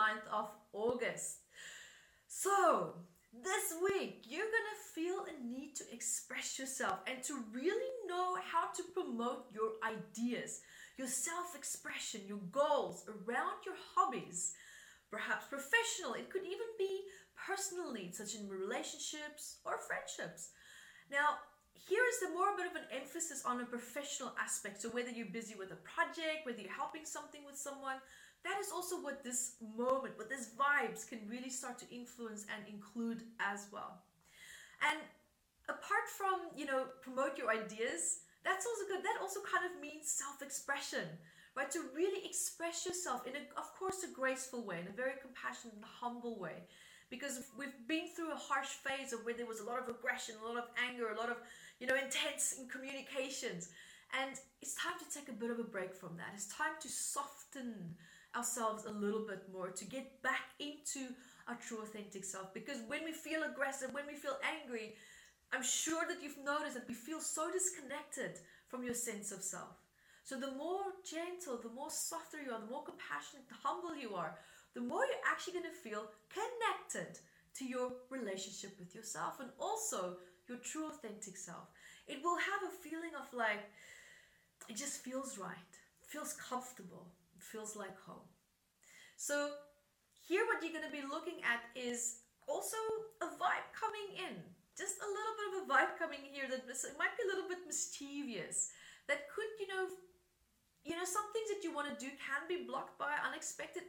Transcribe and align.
29th 0.00 0.32
of 0.32 0.50
August. 0.72 1.38
So, 2.26 2.94
this 3.32 3.74
week, 3.82 4.24
you're 4.28 4.44
gonna 4.44 4.80
feel 4.94 5.24
a 5.24 5.44
need 5.44 5.76
to 5.76 5.84
express 5.92 6.58
yourself 6.58 6.98
and 7.06 7.22
to 7.24 7.44
really 7.52 7.90
know 8.06 8.36
how 8.36 8.72
to 8.74 8.82
promote 8.92 9.46
your 9.52 9.72
ideas, 9.84 10.62
your 10.96 11.06
self 11.06 11.54
expression, 11.54 12.22
your 12.26 12.40
goals 12.50 13.04
around 13.08 13.64
your 13.64 13.76
hobbies, 13.94 14.54
perhaps 15.10 15.46
professional. 15.46 16.14
It 16.14 16.30
could 16.30 16.44
even 16.44 16.66
be 16.78 17.02
personal 17.46 17.92
needs, 17.92 18.18
such 18.18 18.34
in 18.34 18.48
relationships 18.48 19.58
or 19.64 19.78
friendships. 19.78 20.50
Now, 21.10 21.38
here 21.72 22.02
is 22.12 22.20
the 22.20 22.34
more 22.34 22.56
bit 22.56 22.66
of 22.66 22.76
an 22.76 22.88
emphasis 22.92 23.42
on 23.46 23.60
a 23.60 23.64
professional 23.64 24.32
aspect. 24.42 24.82
So 24.82 24.90
whether 24.90 25.10
you're 25.10 25.32
busy 25.32 25.54
with 25.54 25.70
a 25.72 25.80
project, 25.86 26.44
whether 26.44 26.60
you're 26.60 26.72
helping 26.72 27.04
something 27.04 27.40
with 27.46 27.56
someone, 27.56 27.96
that 28.44 28.58
is 28.60 28.70
also 28.72 28.96
what 29.02 29.22
this 29.22 29.56
moment, 29.76 30.16
what 30.16 30.30
this 30.30 30.50
vibes 30.58 31.08
can 31.08 31.20
really 31.28 31.50
start 31.50 31.78
to 31.78 31.94
influence 31.94 32.46
and 32.54 32.66
include 32.72 33.22
as 33.38 33.66
well. 33.72 34.02
And 34.82 34.98
apart 35.68 36.08
from, 36.16 36.48
you 36.56 36.64
know, 36.64 36.86
promote 37.02 37.36
your 37.36 37.50
ideas, 37.50 38.20
that's 38.44 38.64
also 38.64 38.88
good. 38.88 39.04
That 39.04 39.20
also 39.20 39.40
kind 39.44 39.66
of 39.68 39.80
means 39.80 40.10
self-expression, 40.10 41.04
right? 41.54 41.70
To 41.70 41.82
really 41.94 42.24
express 42.24 42.86
yourself 42.86 43.26
in 43.26 43.34
a, 43.36 43.44
of 43.60 43.68
course, 43.78 44.02
a 44.04 44.14
graceful 44.14 44.64
way, 44.64 44.80
in 44.80 44.88
a 44.88 44.96
very 44.96 45.20
compassionate 45.20 45.76
and 45.76 45.84
humble 45.84 46.38
way. 46.38 46.64
Because 47.10 47.42
we've 47.58 47.74
been 47.88 48.08
through 48.14 48.32
a 48.32 48.36
harsh 48.36 48.68
phase 48.68 49.12
of 49.12 49.24
where 49.24 49.34
there 49.34 49.44
was 49.44 49.60
a 49.60 49.64
lot 49.64 49.82
of 49.82 49.88
aggression, 49.88 50.36
a 50.42 50.46
lot 50.46 50.56
of 50.56 50.70
anger, 50.88 51.10
a 51.10 51.18
lot 51.18 51.28
of, 51.28 51.36
you 51.80 51.86
know, 51.86 51.96
intense 51.96 52.54
in 52.58 52.68
communications. 52.68 53.68
And 54.18 54.38
it's 54.62 54.74
time 54.74 54.94
to 54.98 55.18
take 55.18 55.28
a 55.28 55.32
bit 55.32 55.50
of 55.50 55.58
a 55.58 55.64
break 55.64 55.94
from 55.94 56.16
that. 56.16 56.30
It's 56.34 56.46
time 56.46 56.78
to 56.80 56.88
soften 56.88 57.96
ourselves 58.36 58.84
a 58.84 58.90
little 58.90 59.26
bit 59.26 59.42
more 59.52 59.70
to 59.70 59.84
get 59.84 60.22
back 60.22 60.54
into 60.58 61.08
our 61.48 61.56
true 61.56 61.78
authentic 61.82 62.24
self. 62.24 62.54
Because 62.54 62.78
when 62.86 63.04
we 63.04 63.12
feel 63.12 63.42
aggressive 63.42 63.92
when 63.92 64.06
we 64.06 64.14
feel 64.14 64.36
angry 64.44 64.94
i'm 65.52 65.62
sure 65.62 66.04
that 66.06 66.22
you've 66.22 66.44
noticed 66.44 66.74
that 66.74 66.88
we 66.88 66.94
feel 66.94 67.20
so 67.20 67.50
disconnected 67.50 68.38
from 68.68 68.84
your 68.84 68.94
sense 68.94 69.32
of 69.32 69.42
self. 69.42 69.76
So 70.22 70.38
the 70.38 70.52
more 70.52 70.84
gentle 71.04 71.58
the 71.58 71.74
more 71.74 71.90
softer 71.90 72.38
you 72.44 72.52
are 72.52 72.60
the 72.60 72.70
more 72.70 72.84
compassionate 72.84 73.48
the 73.48 73.56
humble 73.62 73.96
you 73.96 74.14
are 74.14 74.36
the 74.74 74.80
more 74.80 75.04
you're 75.04 75.26
actually 75.30 75.54
going 75.54 75.64
to 75.64 75.82
feel 75.88 76.04
connected 76.30 77.18
to 77.58 77.64
your 77.64 77.90
relationship 78.10 78.78
with 78.78 78.94
yourself 78.94 79.40
and 79.40 79.50
also 79.58 80.16
your 80.48 80.58
true 80.58 80.86
authentic 80.86 81.36
self. 81.36 81.66
It 82.06 82.22
will 82.22 82.36
have 82.36 82.62
a 82.70 82.88
feeling 82.88 83.14
of 83.18 83.32
like 83.36 83.62
it 84.68 84.76
just 84.76 85.02
feels 85.02 85.38
right 85.38 85.72
feels 86.06 86.32
comfortable 86.34 87.06
feels 87.42 87.76
like 87.76 87.96
home. 88.06 88.28
So 89.16 89.50
here 90.26 90.46
what 90.46 90.62
you're 90.62 90.72
going 90.72 90.86
to 90.86 90.94
be 90.94 91.04
looking 91.04 91.42
at 91.42 91.66
is 91.74 92.22
also 92.48 92.76
a 93.20 93.28
vibe 93.36 93.68
coming 93.74 94.16
in. 94.16 94.38
Just 94.78 94.96
a 95.02 95.08
little 95.08 95.34
bit 95.36 95.46
of 95.48 95.54
a 95.60 95.64
vibe 95.68 95.92
coming 95.98 96.24
here 96.24 96.48
that 96.48 96.64
might 96.96 97.12
be 97.18 97.26
a 97.26 97.30
little 97.34 97.48
bit 97.48 97.66
mischievous. 97.66 98.72
That 99.08 99.28
could, 99.28 99.50
you 99.58 99.68
know, 99.68 99.90
you 100.84 100.96
know, 100.96 101.04
some 101.04 101.28
things 101.36 101.52
that 101.52 101.60
you 101.60 101.74
want 101.74 101.92
to 101.92 101.96
do 101.98 102.08
can 102.16 102.48
be 102.48 102.64
blocked 102.64 102.96
by 102.96 103.12
unexpected 103.20 103.84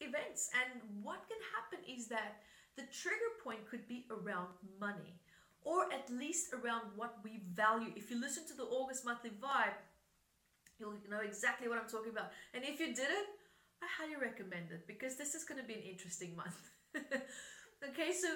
events. 0.00 0.50
And 0.50 0.82
what 1.04 1.22
can 1.30 1.38
happen 1.54 1.86
is 1.86 2.08
that 2.08 2.42
the 2.74 2.88
trigger 2.90 3.38
point 3.44 3.68
could 3.68 3.86
be 3.86 4.08
around 4.10 4.50
money 4.80 5.20
or 5.64 5.92
at 5.92 6.10
least 6.10 6.52
around 6.52 6.90
what 6.96 7.18
we 7.22 7.40
value. 7.54 7.92
If 7.94 8.10
you 8.10 8.20
listen 8.20 8.46
to 8.48 8.54
the 8.54 8.64
August 8.64 9.04
monthly 9.04 9.30
vibe, 9.30 9.78
You'll 10.82 10.98
know 11.06 11.22
exactly 11.22 11.70
what 11.70 11.78
I'm 11.78 11.86
talking 11.86 12.10
about. 12.10 12.34
And 12.54 12.66
if 12.66 12.82
you 12.82 12.90
didn't, 12.90 13.30
I 13.78 13.86
highly 13.86 14.18
recommend 14.18 14.74
it 14.74 14.82
because 14.90 15.14
this 15.14 15.38
is 15.38 15.46
going 15.46 15.62
to 15.62 15.66
be 15.66 15.78
an 15.78 15.86
interesting 15.86 16.34
month. 16.34 16.58
okay, 16.98 18.10
so 18.10 18.26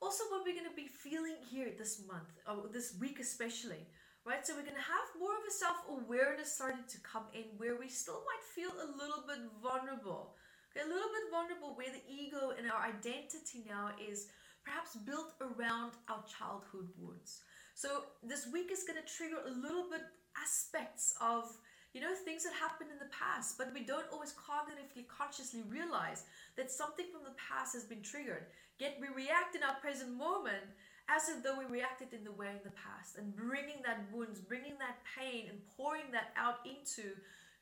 also 0.00 0.24
what 0.32 0.48
we're 0.48 0.56
going 0.56 0.72
to 0.72 0.72
be 0.72 0.88
feeling 0.88 1.36
here 1.44 1.68
this 1.76 2.00
month, 2.08 2.32
or 2.48 2.72
this 2.72 2.96
week 2.96 3.20
especially, 3.20 3.84
right? 4.24 4.40
So 4.48 4.56
we're 4.56 4.64
going 4.64 4.80
to 4.80 4.88
have 4.96 5.20
more 5.20 5.36
of 5.36 5.44
a 5.44 5.52
self 5.52 5.76
awareness 5.92 6.56
starting 6.56 6.88
to 6.88 6.98
come 7.04 7.28
in 7.36 7.52
where 7.60 7.76
we 7.76 7.92
still 7.92 8.24
might 8.24 8.44
feel 8.56 8.72
a 8.80 8.88
little 8.96 9.28
bit 9.28 9.44
vulnerable. 9.60 10.40
Okay, 10.72 10.80
a 10.80 10.88
little 10.88 11.12
bit 11.12 11.28
vulnerable 11.28 11.76
where 11.76 11.92
the 11.92 12.00
ego 12.08 12.56
and 12.56 12.64
our 12.64 12.80
identity 12.80 13.68
now 13.68 13.92
is 14.00 14.32
perhaps 14.64 14.96
built 15.04 15.36
around 15.44 16.00
our 16.08 16.24
childhood 16.24 16.88
wounds. 16.96 17.44
So 17.76 18.08
this 18.24 18.48
week 18.48 18.72
is 18.72 18.88
going 18.88 18.96
to 18.96 19.04
trigger 19.04 19.44
a 19.44 19.52
little 19.52 19.84
bit 19.92 20.00
aspects 20.36 21.14
of 21.20 21.44
you 21.92 22.00
know, 22.00 22.14
things 22.14 22.44
that 22.44 22.54
happened 22.54 22.90
in 22.92 22.98
the 22.98 23.10
past, 23.10 23.58
but 23.58 23.74
we 23.74 23.82
don't 23.82 24.06
always 24.12 24.32
cognitively, 24.34 25.06
consciously 25.08 25.62
realize 25.68 26.24
that 26.56 26.70
something 26.70 27.06
from 27.10 27.24
the 27.24 27.34
past 27.34 27.74
has 27.74 27.84
been 27.84 28.02
triggered. 28.02 28.46
Yet 28.78 28.98
we 29.00 29.08
react 29.08 29.56
in 29.56 29.62
our 29.62 29.74
present 29.80 30.16
moment 30.16 30.70
as 31.10 31.28
if 31.28 31.42
though 31.42 31.58
we 31.58 31.66
reacted 31.66 32.14
in 32.14 32.22
the 32.22 32.32
way 32.32 32.48
in 32.54 32.62
the 32.62 32.76
past 32.78 33.18
and 33.18 33.34
bringing 33.34 33.82
that 33.84 34.06
wounds, 34.12 34.38
bringing 34.38 34.78
that 34.78 35.02
pain, 35.18 35.46
and 35.50 35.58
pouring 35.76 36.12
that 36.12 36.30
out 36.36 36.62
into 36.64 37.10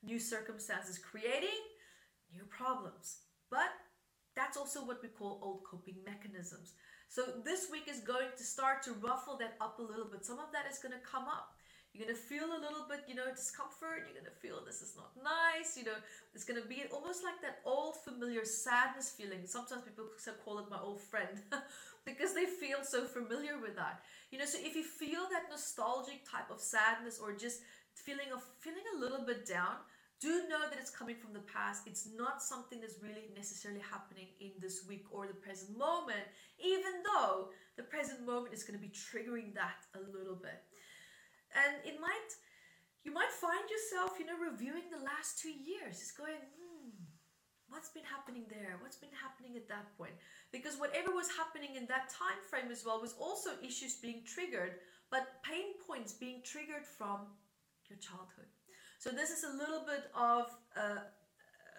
new 0.02 0.18
circumstances, 0.18 0.98
creating 0.98 1.56
new 2.32 2.44
problems. 2.50 3.24
But 3.50 3.72
that's 4.36 4.56
also 4.56 4.84
what 4.84 5.02
we 5.02 5.08
call 5.08 5.40
old 5.42 5.64
coping 5.64 5.96
mechanisms. 6.04 6.74
So 7.08 7.40
this 7.44 7.68
week 7.72 7.88
is 7.88 8.00
going 8.00 8.28
to 8.36 8.44
start 8.44 8.82
to 8.84 8.92
ruffle 9.00 9.38
that 9.38 9.56
up 9.60 9.78
a 9.78 9.82
little 9.82 10.04
bit. 10.04 10.24
Some 10.24 10.38
of 10.38 10.52
that 10.52 10.70
is 10.70 10.78
going 10.78 10.92
to 10.92 11.00
come 11.00 11.24
up. 11.24 11.56
You're 11.92 12.04
going 12.04 12.14
to 12.14 12.20
feel 12.20 12.44
a 12.44 12.60
little 12.60 12.86
bit, 12.88 13.08
you 13.08 13.14
know, 13.14 13.26
discomfort. 13.34 14.06
You're 14.06 14.20
going 14.20 14.30
to 14.30 14.38
feel 14.38 14.60
this 14.64 14.82
is 14.82 14.94
not 14.94 15.10
nice. 15.16 15.76
You 15.76 15.84
know, 15.84 15.98
it's 16.34 16.44
going 16.44 16.60
to 16.60 16.68
be 16.68 16.84
almost 16.92 17.24
like 17.24 17.40
that 17.42 17.58
old 17.64 17.96
familiar 18.04 18.44
sadness 18.44 19.10
feeling. 19.10 19.46
Sometimes 19.46 19.82
people 19.82 20.06
call 20.44 20.58
it 20.58 20.70
my 20.70 20.78
old 20.78 21.00
friend 21.00 21.42
because 22.04 22.34
they 22.34 22.44
feel 22.44 22.84
so 22.84 23.04
familiar 23.04 23.58
with 23.58 23.74
that. 23.76 24.02
You 24.30 24.38
know, 24.38 24.44
so 24.44 24.58
if 24.60 24.76
you 24.76 24.84
feel 24.84 25.26
that 25.32 25.50
nostalgic 25.50 26.28
type 26.28 26.50
of 26.50 26.60
sadness 26.60 27.18
or 27.18 27.32
just 27.32 27.60
feeling 27.94 28.30
of 28.32 28.44
feeling 28.60 28.84
a 28.94 29.00
little 29.00 29.24
bit 29.24 29.46
down, 29.48 29.82
do 30.20 30.48
know 30.50 30.68
that 30.68 30.78
it's 30.78 30.90
coming 30.90 31.14
from 31.14 31.32
the 31.32 31.46
past. 31.46 31.86
It's 31.86 32.08
not 32.16 32.42
something 32.42 32.80
that's 32.80 32.98
really 33.02 33.30
necessarily 33.36 33.80
happening 33.80 34.26
in 34.40 34.50
this 34.60 34.84
week 34.88 35.06
or 35.10 35.26
the 35.26 35.34
present 35.34 35.78
moment, 35.78 36.26
even 36.58 37.02
though 37.06 37.48
the 37.76 37.84
present 37.84 38.26
moment 38.26 38.52
is 38.52 38.64
going 38.64 38.78
to 38.78 38.82
be 38.82 38.90
triggering 38.90 39.54
that 39.54 39.86
a 39.94 40.00
little 40.00 40.34
bit 40.34 40.62
and 41.54 41.80
it 41.84 42.00
might 42.00 42.30
you 43.04 43.12
might 43.12 43.30
find 43.30 43.64
yourself 43.70 44.18
you 44.18 44.26
know 44.26 44.36
reviewing 44.36 44.90
the 44.90 45.02
last 45.04 45.38
two 45.38 45.52
years 45.52 45.98
just 45.98 46.16
going 46.16 46.40
hmm 46.56 46.92
what's 47.68 47.90
been 47.90 48.04
happening 48.04 48.44
there? 48.48 48.80
What's 48.80 48.96
been 48.96 49.12
happening 49.12 49.56
at 49.56 49.68
that 49.68 49.96
point? 49.96 50.12
Because 50.52 50.76
whatever 50.80 51.12
was 51.12 51.28
happening 51.28 51.76
in 51.76 51.86
that 51.86 52.08
time 52.08 52.40
frame 52.48 52.72
as 52.72 52.84
well 52.84 53.00
was 53.00 53.14
also 53.20 53.50
issues 53.62 53.96
being 53.96 54.22
triggered 54.24 54.80
but 55.10 55.40
pain 55.42 55.72
points 55.86 56.12
being 56.12 56.42
triggered 56.44 56.84
from 56.84 57.32
your 57.88 57.98
childhood. 57.98 58.48
So 58.98 59.10
this 59.10 59.30
is 59.30 59.44
a 59.44 59.56
little 59.56 59.86
bit 59.86 60.10
of 60.14 60.52
a, 60.76 61.08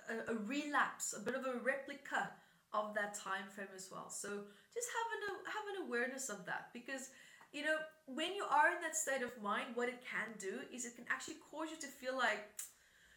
a, 0.09 0.34
a 0.34 0.36
relapse 0.46 1.13
a 1.13 1.22
bit 1.22 1.36
of 1.36 1.46
a 1.46 1.59
replica 1.62 2.31
of 2.74 2.94
that 2.96 3.13
time 3.13 3.46
frame 3.53 3.74
as 3.75 3.90
well. 3.91 4.09
So 4.09 4.30
just 4.74 4.90
have 4.90 5.09
an, 5.13 5.22
have 5.46 5.68
an 5.78 5.88
awareness 5.88 6.30
of 6.30 6.46
that 6.46 6.69
because 6.74 7.09
you 7.52 7.64
know, 7.64 7.78
when 8.06 8.36
you 8.36 8.44
are 8.44 8.70
in 8.70 8.82
that 8.82 8.96
state 8.96 9.22
of 9.22 9.32
mind, 9.42 9.74
what 9.74 9.90
it 9.90 10.02
can 10.06 10.34
do 10.40 10.62
is 10.74 10.86
it 10.86 10.96
can 10.96 11.06
actually 11.10 11.38
cause 11.50 11.70
you 11.70 11.78
to 11.78 11.88
feel 11.88 12.16
like, 12.18 12.46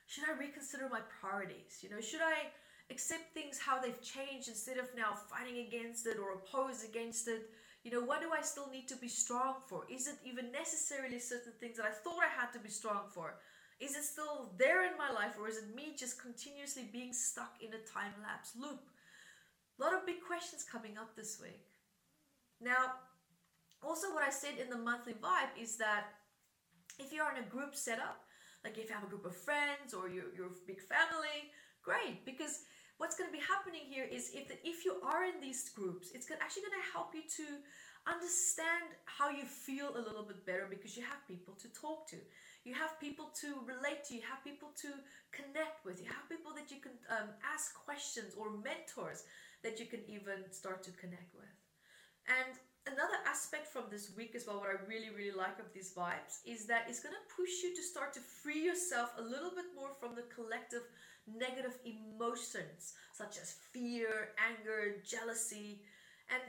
should 0.07 0.25
I 0.25 0.39
reconsider 0.39 0.89
my 0.91 1.01
priorities? 1.21 1.81
You 1.81 1.91
know, 1.91 2.01
should 2.01 2.21
I 2.21 2.53
accept 2.91 3.33
things 3.33 3.59
how 3.59 3.81
they've 3.81 4.01
changed 4.03 4.49
instead 4.49 4.79
of 4.79 4.89
now 4.97 5.15
fighting 5.15 5.67
against 5.67 6.07
it 6.07 6.19
or 6.19 6.35
oppose 6.35 6.85
against 6.85 7.29
it? 7.29 7.49
You 7.85 7.91
know, 7.91 8.05
what 8.05 8.21
do 8.21 8.31
I 8.33 8.43
still 8.43 8.69
need 8.71 8.89
to 8.89 8.97
be 8.97 9.09
strong 9.09 9.55
for? 9.67 9.85
Is 9.91 10.07
it 10.07 10.17
even 10.25 10.53
necessarily 10.53 11.19
certain 11.19 11.53
things 11.59 11.77
that 11.77 11.87
I 11.87 11.91
thought 11.91 12.23
I 12.23 12.41
had 12.41 12.53
to 12.53 12.61
be 12.61 12.71
strong 12.71 13.09
for? 13.13 13.35
Is 13.81 13.97
it 13.97 14.05
still 14.05 14.53
there 14.59 14.87
in 14.87 14.97
my 14.97 15.11
life 15.11 15.35
or 15.41 15.49
is 15.49 15.59
it 15.59 15.75
me 15.75 15.97
just 15.99 16.21
continuously 16.23 16.89
being 16.93 17.13
stuck 17.13 17.57
in 17.61 17.75
a 17.75 17.83
time 17.93 18.15
lapse 18.23 18.53
loop? 18.55 18.81
A 19.81 19.83
lot 19.83 19.95
of 19.95 20.07
big 20.07 20.23
questions 20.25 20.63
coming 20.63 20.97
up 20.97 21.17
this 21.17 21.41
week. 21.43 21.67
Now, 22.61 22.95
also, 23.85 24.15
what 24.15 24.23
I 24.23 24.31
said 24.31 24.59
in 24.63 24.71
the 24.71 24.79
monthly 24.79 25.15
vibe 25.15 25.53
is 25.61 25.77
that 25.77 26.05
if 26.99 27.13
you're 27.13 27.31
in 27.33 27.43
a 27.43 27.49
group 27.49 27.75
setup, 27.75 28.23
like 28.65 28.79
if 28.79 28.89
you 28.89 28.95
have 28.95 29.05
a 29.05 29.11
group 29.11 29.27
of 29.27 29.35
friends 29.35 29.93
or 29.93 30.09
you're, 30.09 30.31
a 30.31 30.67
big 30.67 30.81
family, 30.81 31.51
great, 31.83 32.25
because 32.25 32.63
what's 32.99 33.17
going 33.17 33.29
to 33.29 33.35
be 33.35 33.43
happening 33.43 33.83
here 33.83 34.07
is 34.07 34.31
if, 34.35 34.47
the, 34.47 34.55
if 34.63 34.85
you 34.85 35.03
are 35.03 35.25
in 35.25 35.41
these 35.41 35.69
groups, 35.71 36.11
it's 36.15 36.31
actually 36.31 36.63
going 36.63 36.79
to 36.79 36.93
help 36.93 37.11
you 37.15 37.23
to 37.43 37.47
understand 38.07 38.95
how 39.05 39.31
you 39.31 39.45
feel 39.45 39.95
a 39.95 40.03
little 40.03 40.23
bit 40.23 40.45
better 40.47 40.67
because 40.69 40.97
you 40.97 41.03
have 41.03 41.27
people 41.27 41.55
to 41.55 41.69
talk 41.75 42.07
to. 42.11 42.17
You 42.65 42.75
have 42.75 42.99
people 43.01 43.31
to 43.43 43.59
relate 43.67 44.05
to. 44.07 44.15
You 44.15 44.23
have 44.23 44.43
people 44.45 44.71
to 44.83 44.91
connect 45.31 45.85
with. 45.85 45.99
You 45.99 46.07
have 46.07 46.31
people 46.31 46.55
that 46.55 46.71
you 46.71 46.79
can 46.79 46.95
um, 47.11 47.35
ask 47.43 47.75
questions 47.75 48.35
or 48.39 48.51
mentors 48.51 49.25
that 49.63 49.79
you 49.79 49.87
can 49.87 50.03
even 50.07 50.47
start 50.51 50.83
to 50.85 50.93
connect 50.93 51.35
with. 51.35 51.62
And 52.29 52.59
another 52.87 53.19
aspect 53.27 53.67
from 53.69 53.85
this 53.91 54.13
week 54.17 54.35
as 54.35 54.47
well, 54.47 54.59
what 54.61 54.71
I 54.71 54.79
really, 54.89 55.11
really 55.11 55.37
like 55.37 55.59
of 55.59 55.73
these 55.75 55.93
vibes, 55.97 56.43
is 56.47 56.67
that 56.67 56.87
it's 56.89 57.01
going 57.01 57.15
to 57.15 57.35
push 57.35 57.63
you 57.63 57.75
to 57.75 57.83
start 57.83 58.13
to 58.15 58.21
free 58.21 58.63
yourself 58.63 59.11
a 59.19 59.23
little 59.23 59.51
bit 59.51 59.67
more 59.75 59.91
from 60.01 60.15
the 60.15 60.25
collective 60.35 60.83
negative 61.27 61.79
emotions 61.87 62.95
such 63.13 63.39
as 63.39 63.57
fear, 63.73 64.35
anger, 64.39 65.03
jealousy, 65.07 65.83
and 66.31 66.43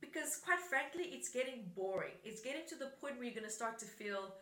because 0.00 0.40
quite 0.44 0.60
frankly, 0.60 1.10
it's 1.10 1.28
getting 1.28 1.70
boring. 1.74 2.14
It's 2.24 2.40
getting 2.40 2.62
to 2.68 2.76
the 2.76 2.92
point 3.00 3.16
where 3.16 3.24
you're 3.24 3.34
going 3.34 3.46
to 3.46 3.52
start 3.52 3.78
to 3.80 3.84
feel, 3.86 4.34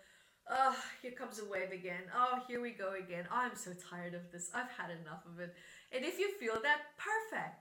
oh, 0.50 0.76
here 1.00 1.12
comes 1.12 1.40
a 1.40 1.44
wave 1.48 1.72
again. 1.72 2.02
Oh, 2.14 2.42
here 2.46 2.60
we 2.60 2.70
go 2.72 2.92
again. 2.94 3.24
Oh, 3.32 3.40
I'm 3.48 3.56
so 3.56 3.72
tired 3.72 4.14
of 4.14 4.30
this. 4.30 4.50
I've 4.54 4.70
had 4.70 4.90
enough 4.90 5.24
of 5.24 5.40
it. 5.40 5.54
And 5.92 6.04
if 6.04 6.18
you 6.18 6.30
feel 6.38 6.60
that, 6.62 6.92
perfect. 7.00 7.56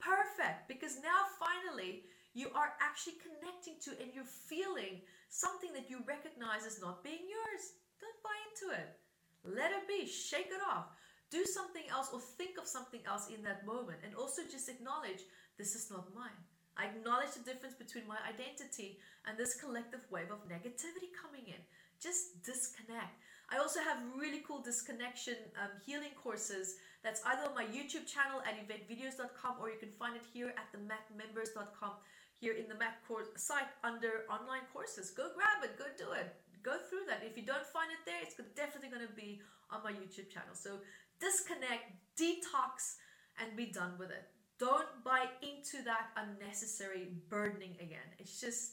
Perfect. 0.00 0.68
Because 0.68 0.96
now 1.02 1.30
finally, 1.38 2.02
you 2.36 2.52
are 2.52 2.76
actually 2.84 3.16
connecting 3.24 3.80
to 3.80 3.96
and 3.96 4.12
you're 4.12 4.28
feeling 4.28 5.00
something 5.32 5.72
that 5.72 5.88
you 5.88 6.04
recognize 6.04 6.68
as 6.68 6.84
not 6.84 7.00
being 7.00 7.24
yours. 7.24 7.80
Don't 7.96 8.20
buy 8.20 8.36
into 8.52 8.76
it. 8.76 8.92
Let 9.40 9.72
it 9.72 9.88
be. 9.88 10.04
Shake 10.04 10.52
it 10.52 10.60
off. 10.60 10.92
Do 11.32 11.48
something 11.48 11.88
else 11.88 12.12
or 12.12 12.20
think 12.20 12.60
of 12.60 12.68
something 12.68 13.00
else 13.08 13.32
in 13.32 13.40
that 13.48 13.64
moment. 13.64 14.04
And 14.04 14.12
also 14.12 14.44
just 14.44 14.68
acknowledge 14.68 15.24
this 15.56 15.72
is 15.72 15.88
not 15.88 16.12
mine. 16.12 16.36
I 16.76 16.92
acknowledge 16.92 17.32
the 17.32 17.48
difference 17.48 17.72
between 17.72 18.04
my 18.04 18.20
identity 18.28 19.00
and 19.24 19.40
this 19.40 19.56
collective 19.56 20.04
wave 20.12 20.28
of 20.28 20.44
negativity 20.44 21.08
coming 21.16 21.48
in. 21.48 21.64
Just 21.96 22.44
disconnect. 22.44 23.16
I 23.48 23.56
also 23.56 23.80
have 23.80 23.96
really 24.12 24.44
cool 24.44 24.60
disconnection 24.60 25.40
um, 25.56 25.72
healing 25.86 26.12
courses 26.20 26.76
that's 27.00 27.22
either 27.24 27.48
on 27.48 27.54
my 27.54 27.64
YouTube 27.64 28.04
channel 28.04 28.44
at 28.44 28.60
eventvideos.com 28.60 29.56
or 29.56 29.70
you 29.70 29.78
can 29.80 29.94
find 29.96 30.16
it 30.16 30.26
here 30.34 30.52
at 30.58 30.68
the 30.74 30.82
macmembers.com 30.84 31.96
here 32.40 32.54
in 32.54 32.68
the 32.68 32.74
Mac 32.74 33.06
course 33.06 33.26
site 33.36 33.70
under 33.82 34.24
online 34.30 34.68
courses. 34.72 35.10
Go 35.10 35.30
grab 35.34 35.64
it, 35.64 35.78
go 35.78 35.84
do 35.96 36.12
it. 36.12 36.34
Go 36.62 36.76
through 36.90 37.06
that. 37.08 37.22
If 37.24 37.36
you 37.36 37.44
don't 37.44 37.66
find 37.66 37.90
it 37.90 38.02
there, 38.04 38.20
it's 38.22 38.34
definitely 38.56 38.90
going 38.90 39.06
to 39.06 39.14
be 39.14 39.40
on 39.70 39.82
my 39.82 39.92
YouTube 39.92 40.28
channel. 40.28 40.54
So 40.54 40.78
disconnect, 41.20 41.94
detox, 42.18 42.98
and 43.40 43.56
be 43.56 43.66
done 43.66 43.92
with 43.98 44.10
it. 44.10 44.24
Don't 44.58 44.88
buy 45.04 45.26
into 45.42 45.84
that 45.84 46.08
unnecessary 46.16 47.08
burdening 47.28 47.76
again. 47.80 48.08
It's 48.18 48.40
just, 48.40 48.72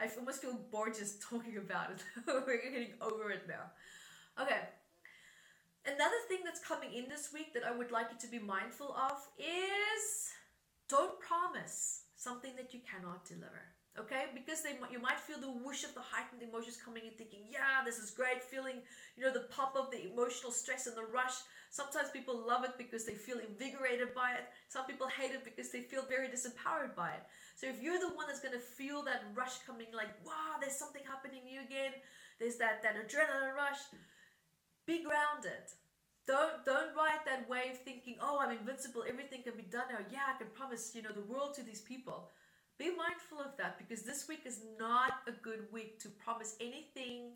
I 0.00 0.08
almost 0.18 0.42
feel 0.42 0.58
bored 0.70 0.94
just 0.94 1.22
talking 1.30 1.56
about 1.58 1.90
it. 1.92 2.02
We're 2.26 2.62
getting 2.62 2.94
over 3.00 3.30
it 3.30 3.46
now. 3.48 3.70
Okay. 4.42 4.60
Another 5.86 6.16
thing 6.28 6.38
that's 6.44 6.60
coming 6.60 6.92
in 6.92 7.08
this 7.08 7.30
week 7.32 7.54
that 7.54 7.64
I 7.64 7.74
would 7.74 7.90
like 7.90 8.06
you 8.12 8.18
to 8.18 8.30
be 8.30 8.38
mindful 8.38 8.94
of 8.94 9.16
is 9.38 10.28
don't 10.88 11.18
promise 11.20 12.04
something 12.20 12.52
that 12.56 12.74
you 12.74 12.80
cannot 12.84 13.24
deliver. 13.24 13.64
Okay, 13.98 14.30
because 14.34 14.62
they 14.62 14.78
you 14.92 15.00
might 15.00 15.18
feel 15.18 15.40
the 15.40 15.50
whoosh 15.50 15.82
of 15.82 15.94
the 15.94 16.04
heightened 16.04 16.42
emotions 16.46 16.78
coming 16.78 17.04
in, 17.04 17.12
thinking, 17.18 17.42
"Yeah, 17.50 17.82
this 17.84 17.98
is 17.98 18.12
great," 18.12 18.44
feeling 18.44 18.78
you 19.16 19.24
know 19.24 19.32
the 19.32 19.48
pop 19.50 19.74
of 19.74 19.90
the 19.90 20.06
emotional 20.06 20.52
stress 20.52 20.86
and 20.86 20.96
the 20.96 21.04
rush. 21.04 21.34
Sometimes 21.70 22.10
people 22.10 22.36
love 22.38 22.62
it 22.64 22.78
because 22.78 23.04
they 23.04 23.14
feel 23.16 23.40
invigorated 23.40 24.14
by 24.14 24.34
it. 24.38 24.46
Some 24.68 24.86
people 24.86 25.08
hate 25.08 25.32
it 25.34 25.42
because 25.44 25.72
they 25.72 25.82
feel 25.82 26.04
very 26.06 26.28
disempowered 26.28 26.94
by 26.94 27.10
it. 27.18 27.24
So 27.56 27.66
if 27.66 27.82
you're 27.82 27.98
the 27.98 28.14
one 28.14 28.26
that's 28.28 28.40
going 28.40 28.54
to 28.54 28.62
feel 28.78 29.02
that 29.04 29.24
rush 29.34 29.58
coming, 29.66 29.90
like, 29.92 30.14
wow, 30.24 30.58
there's 30.60 30.78
something 30.78 31.02
happening 31.04 31.42
to 31.42 31.50
you 31.50 31.60
again, 31.62 31.92
there's 32.38 32.56
that, 32.58 32.82
that 32.82 32.94
adrenaline 32.96 33.54
rush, 33.54 33.82
be 34.86 35.02
grounded. 35.02 35.66
Don't 36.30 36.64
don't 36.64 36.94
ride 36.94 37.22
that 37.26 37.48
wave 37.50 37.78
thinking, 37.84 38.14
oh, 38.22 38.38
I'm 38.40 38.52
invincible, 38.56 39.02
everything 39.08 39.42
can 39.42 39.56
be 39.56 39.64
done 39.64 39.88
now. 39.90 39.98
Yeah, 40.12 40.30
I 40.32 40.38
can 40.38 40.46
promise, 40.54 40.92
you 40.94 41.02
know, 41.02 41.10
the 41.10 41.26
world 41.32 41.54
to 41.54 41.64
these 41.64 41.80
people. 41.80 42.30
Be 42.78 42.90
mindful 43.04 43.40
of 43.40 43.56
that 43.58 43.78
because 43.78 44.04
this 44.04 44.28
week 44.28 44.42
is 44.46 44.60
not 44.78 45.12
a 45.26 45.32
good 45.32 45.62
week 45.72 45.98
to 46.02 46.08
promise 46.08 46.54
anything 46.60 47.32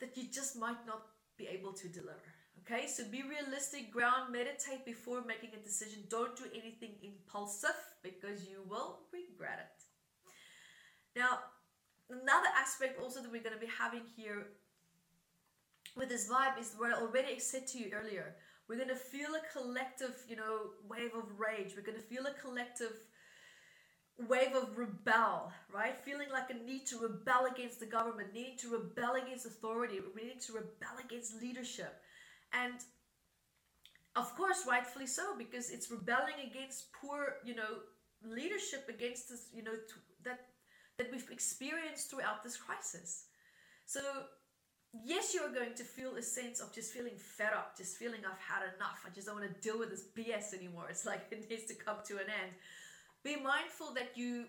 that 0.00 0.18
you 0.18 0.24
just 0.30 0.54
might 0.54 0.84
not 0.86 1.00
be 1.38 1.46
able 1.46 1.72
to 1.72 1.88
deliver. 1.88 2.30
Okay, 2.60 2.86
so 2.86 3.04
be 3.10 3.22
realistic, 3.22 3.90
ground, 3.90 4.30
meditate 4.30 4.84
before 4.84 5.24
making 5.24 5.50
a 5.54 5.64
decision. 5.64 6.00
Don't 6.10 6.36
do 6.36 6.44
anything 6.52 6.92
impulsive 7.02 7.80
because 8.02 8.46
you 8.50 8.58
will 8.68 8.98
regret 9.14 9.60
it. 9.64 11.18
Now, 11.18 11.38
another 12.10 12.52
aspect 12.54 13.00
also 13.00 13.22
that 13.22 13.32
we're 13.32 13.42
going 13.42 13.58
to 13.58 13.66
be 13.66 13.72
having 13.80 14.02
here 14.14 14.48
with 15.96 16.08
this 16.08 16.28
vibe 16.28 16.58
is 16.60 16.74
what 16.76 16.92
I 16.92 17.00
already 17.00 17.38
said 17.38 17.66
to 17.68 17.78
you 17.78 17.90
earlier. 17.92 18.36
We're 18.68 18.84
to 18.84 18.94
feel 18.94 19.30
a 19.34 19.58
collective, 19.58 20.14
you 20.28 20.36
know, 20.36 20.70
wave 20.88 21.14
of 21.14 21.38
rage. 21.38 21.74
We're 21.76 21.82
to 21.92 22.00
feel 22.00 22.26
a 22.26 22.40
collective 22.40 22.92
wave 24.28 24.54
of 24.54 24.76
rebel, 24.76 25.52
right? 25.72 25.96
Feeling 25.96 26.28
like 26.30 26.50
a 26.50 26.54
need 26.54 26.86
to 26.86 26.98
rebel 26.98 27.48
against 27.50 27.80
the 27.80 27.86
government, 27.86 28.32
needing 28.34 28.56
to 28.58 28.68
rebel 28.68 29.14
against 29.14 29.46
authority, 29.46 29.98
we 30.14 30.24
need 30.24 30.40
to 30.42 30.52
rebel 30.52 30.96
against 31.04 31.40
leadership. 31.40 32.00
And 32.52 32.74
of 34.16 34.34
course, 34.36 34.64
rightfully 34.68 35.06
so, 35.06 35.36
because 35.38 35.70
it's 35.70 35.90
rebelling 35.90 36.50
against 36.50 36.92
poor, 36.92 37.36
you 37.44 37.54
know, 37.54 37.78
leadership 38.24 38.86
against 38.88 39.30
this, 39.30 39.48
you 39.54 39.62
know, 39.62 39.72
that 40.24 40.40
that 40.98 41.10
we've 41.10 41.30
experienced 41.30 42.10
throughout 42.10 42.42
this 42.42 42.56
crisis. 42.56 43.24
So 43.86 44.00
yes, 44.92 45.34
you're 45.34 45.52
going 45.52 45.74
to 45.74 45.84
feel 45.84 46.16
a 46.16 46.22
sense 46.22 46.60
of 46.60 46.72
just 46.74 46.92
feeling 46.92 47.16
fed 47.16 47.52
up, 47.52 47.76
just 47.76 47.96
feeling 47.96 48.20
I've 48.20 48.40
had 48.40 48.62
enough. 48.76 49.04
I 49.06 49.10
just 49.10 49.26
don't 49.26 49.40
want 49.40 49.48
to 49.52 49.60
deal 49.60 49.78
with 49.78 49.90
this 49.90 50.04
BS 50.16 50.54
anymore. 50.56 50.86
It's 50.90 51.06
like 51.06 51.26
it 51.30 51.48
needs 51.48 51.64
to 51.66 51.74
come 51.74 51.96
to 52.06 52.14
an 52.14 52.26
end. 52.28 52.52
Be 53.22 53.36
mindful 53.36 53.92
that 53.94 54.12
you, 54.16 54.46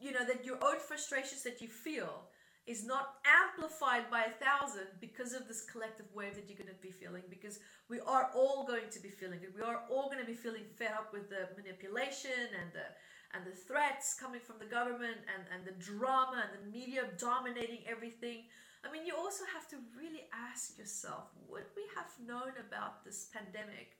you 0.00 0.12
know, 0.12 0.24
that 0.24 0.44
your 0.44 0.56
own 0.62 0.78
frustrations 0.78 1.42
that 1.42 1.60
you 1.60 1.68
feel 1.68 2.24
is 2.66 2.86
not 2.86 3.18
amplified 3.26 4.08
by 4.08 4.22
a 4.22 4.44
thousand 4.44 4.86
because 5.00 5.32
of 5.32 5.48
this 5.48 5.64
collective 5.64 6.06
wave 6.14 6.36
that 6.36 6.48
you're 6.48 6.58
going 6.58 6.70
to 6.70 6.80
be 6.80 6.92
feeling 6.92 7.22
because 7.28 7.58
we 7.88 7.98
are 8.00 8.30
all 8.36 8.64
going 8.64 8.88
to 8.88 9.00
be 9.00 9.08
feeling 9.08 9.40
it 9.42 9.50
we 9.52 9.62
are 9.62 9.82
all 9.90 10.06
going 10.06 10.20
to 10.20 10.24
be 10.24 10.34
feeling 10.34 10.62
fed 10.78 10.92
up 10.94 11.12
with 11.12 11.28
the 11.28 11.48
manipulation 11.56 12.54
and 12.62 12.70
the 12.72 12.86
and 13.34 13.44
the 13.44 13.56
threats 13.66 14.14
coming 14.14 14.40
from 14.40 14.56
the 14.60 14.64
government 14.64 15.16
and, 15.34 15.42
and 15.50 15.66
the 15.66 15.72
drama 15.82 16.44
and 16.44 16.52
the 16.54 16.70
media 16.70 17.02
dominating 17.18 17.78
everything 17.88 18.44
i 18.84 18.92
mean 18.92 19.06
you 19.06 19.14
also 19.16 19.44
have 19.52 19.68
to 19.68 19.76
really 19.96 20.24
ask 20.50 20.78
yourself 20.78 21.24
would 21.48 21.64
we 21.76 21.82
have 21.96 22.10
known 22.26 22.52
about 22.66 23.04
this 23.04 23.28
pandemic 23.32 23.98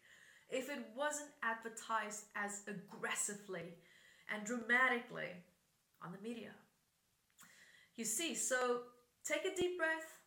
if 0.50 0.68
it 0.68 0.84
wasn't 0.96 1.30
advertised 1.42 2.24
as 2.36 2.62
aggressively 2.68 3.74
and 4.32 4.44
dramatically 4.44 5.32
on 6.04 6.12
the 6.12 6.28
media 6.28 6.52
you 7.96 8.04
see, 8.04 8.34
so 8.34 8.80
take 9.24 9.44
a 9.44 9.54
deep 9.54 9.76
breath, 9.76 10.18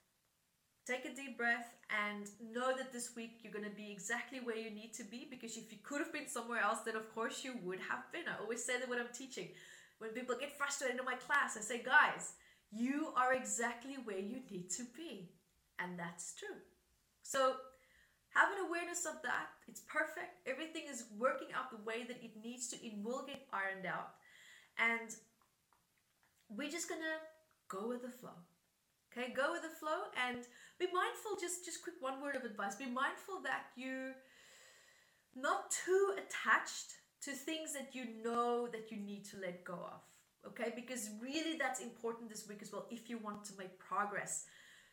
take 0.86 1.06
a 1.06 1.16
deep 1.16 1.38
breath, 1.38 1.74
and 1.90 2.30
know 2.54 2.76
that 2.78 2.94
this 2.94 3.16
week 3.16 3.40
you're 3.42 3.54
going 3.54 3.66
to 3.66 3.76
be 3.76 3.92
exactly 3.92 4.40
where 4.40 4.58
you 4.58 4.70
need 4.70 4.94
to 4.94 5.04
be 5.04 5.28
because 5.30 5.58
if 5.58 5.72
you 5.72 5.80
could 5.84 6.00
have 6.00 6.14
been 6.14 6.28
somewhere 6.28 6.62
else, 6.62 6.80
then 6.86 6.96
of 6.96 7.14
course 7.14 7.44
you 7.44 7.56
would 7.64 7.80
have 7.80 8.12
been. 8.12 8.24
I 8.28 8.42
always 8.42 8.64
say 8.64 8.80
that 8.80 8.88
when 8.88 9.00
I'm 9.00 9.14
teaching. 9.14 9.50
When 9.98 10.12
people 10.12 10.36
get 10.40 10.58
frustrated 10.58 11.00
in 11.00 11.06
my 11.06 11.16
class, 11.16 11.58
I 11.58 11.62
say, 11.62 11.82
guys, 11.82 12.34
you 12.76 13.10
are 13.16 13.34
exactly 13.34 13.96
where 14.04 14.20
you 14.20 14.40
need 14.52 14.70
to 14.72 14.84
be. 14.96 15.30
And 15.80 15.98
that's 15.98 16.34
true. 16.36 16.58
So 17.24 17.54
have 18.34 18.50
an 18.52 18.68
awareness 18.68 19.06
of 19.06 19.22
that. 19.24 19.48
It's 19.68 19.82
perfect. 19.88 20.44
Everything 20.46 20.84
is 20.92 21.06
working 21.18 21.48
out 21.56 21.72
the 21.72 21.84
way 21.86 22.04
that 22.08 22.20
it 22.22 22.32
needs 22.44 22.68
to. 22.70 22.76
It 22.86 22.94
will 23.02 23.26
get 23.26 23.48
ironed 23.54 23.86
out. 23.86 24.16
And 24.78 25.16
we're 26.50 26.70
just 26.70 26.90
to 26.90 27.16
go 27.70 27.88
with 27.88 28.02
the 28.02 28.10
flow. 28.10 28.36
Okay, 29.12 29.32
go 29.34 29.54
with 29.54 29.62
the 29.62 29.70
flow 29.80 30.12
and 30.28 30.44
be 30.78 30.88
mindful. 30.92 31.40
Just, 31.40 31.64
just 31.64 31.82
quick 31.82 31.96
one 32.02 32.22
word 32.22 32.36
of 32.36 32.44
advice 32.44 32.76
be 32.76 32.86
mindful 32.86 33.40
that 33.44 33.68
you're 33.78 34.12
not 35.36 35.72
too 35.72 36.16
attached 36.18 36.92
to 37.22 37.32
things 37.32 37.74
that 37.74 37.96
you 37.96 38.06
know 38.22 38.68
that 38.68 38.92
you 38.92 38.98
need 38.98 39.24
to 39.32 39.38
let 39.40 39.64
go 39.64 39.74
of. 39.74 40.02
Okay, 40.48 40.74
because 40.76 41.10
really 41.22 41.58
that's 41.58 41.80
important 41.80 42.30
this 42.30 42.48
week 42.48 42.60
as 42.62 42.72
well 42.72 42.86
if 42.92 43.10
you 43.10 43.18
want 43.18 43.44
to 43.46 43.54
make 43.58 43.80
progress. 43.80 44.46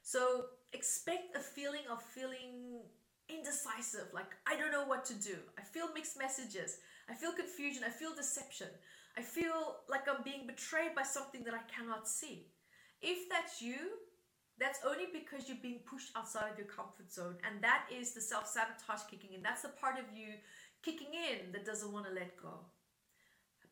So 0.02 0.46
expect 0.72 1.36
a 1.36 1.40
feeling 1.40 1.82
of 1.90 2.02
feeling 2.02 2.80
indecisive, 3.28 4.08
like 4.12 4.32
I 4.46 4.56
don't 4.56 4.72
know 4.72 4.86
what 4.86 5.04
to 5.06 5.14
do. 5.14 5.36
I 5.58 5.62
feel 5.62 5.92
mixed 5.94 6.18
messages. 6.18 6.78
I 7.08 7.14
feel 7.14 7.32
confusion. 7.32 7.82
I 7.84 7.90
feel 7.90 8.14
deception. 8.14 8.68
I 9.16 9.22
feel 9.22 9.76
like 9.88 10.08
I'm 10.08 10.22
being 10.24 10.46
betrayed 10.46 10.94
by 10.94 11.02
something 11.02 11.44
that 11.44 11.54
I 11.54 11.62
cannot 11.74 12.08
see. 12.08 12.46
If 13.00 13.28
that's 13.28 13.60
you, 13.60 13.76
that's 14.58 14.80
only 14.86 15.06
because 15.12 15.48
you're 15.48 15.62
being 15.62 15.80
pushed 15.84 16.16
outside 16.16 16.50
of 16.52 16.58
your 16.58 16.68
comfort 16.68 17.12
zone. 17.12 17.36
And 17.46 17.62
that 17.62 17.86
is 17.92 18.14
the 18.14 18.20
self 18.20 18.46
sabotage 18.46 19.10
kicking 19.10 19.34
in. 19.34 19.42
That's 19.42 19.62
the 19.62 19.74
part 19.80 19.98
of 19.98 20.06
you 20.16 20.34
kicking 20.82 21.12
in 21.14 21.52
that 21.52 21.64
doesn't 21.64 21.92
want 21.92 22.06
to 22.06 22.12
let 22.12 22.36
go. 22.40 22.60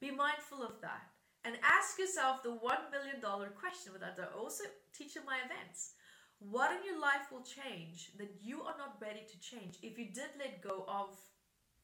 Be 0.00 0.10
mindful 0.10 0.62
of 0.62 0.80
that. 0.80 1.08
And 1.44 1.56
ask 1.64 1.98
yourself 1.98 2.42
the 2.42 2.50
$1 2.50 2.92
million 2.92 3.20
question 3.56 3.92
that 3.98 4.18
I 4.20 4.28
also 4.36 4.64
teach 4.92 5.16
in 5.16 5.24
my 5.24 5.38
events. 5.40 5.96
What 6.38 6.72
in 6.72 6.84
your 6.84 7.00
life 7.00 7.32
will 7.32 7.44
change 7.44 8.12
that 8.18 8.32
you 8.40 8.62
are 8.62 8.76
not 8.76 9.00
ready 9.00 9.24
to 9.24 9.40
change 9.40 9.76
if 9.82 9.98
you 9.98 10.12
did 10.12 10.36
let 10.38 10.60
go 10.60 10.84
of 10.88 11.16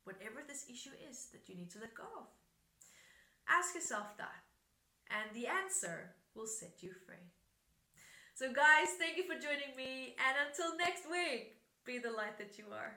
whatever 0.04 0.40
this 0.46 0.64
issue 0.68 0.96
is 1.08 1.28
that 1.32 1.48
you 1.48 1.56
need 1.56 1.70
to 1.72 1.80
let 1.80 1.94
go 1.94 2.08
of? 2.20 2.28
Ask 3.48 3.74
yourself 3.74 4.16
that. 4.18 4.44
And 5.08 5.28
the 5.34 5.46
answer 5.46 6.16
will 6.34 6.46
set 6.46 6.82
you 6.82 6.90
free. 7.06 7.32
So, 8.34 8.52
guys, 8.52 8.88
thank 8.98 9.16
you 9.16 9.24
for 9.24 9.40
joining 9.40 9.76
me. 9.76 10.16
And 10.20 10.36
until 10.48 10.76
next 10.76 11.08
week, 11.08 11.56
be 11.84 11.98
the 11.98 12.10
light 12.10 12.36
that 12.38 12.58
you 12.58 12.64
are. 12.72 12.96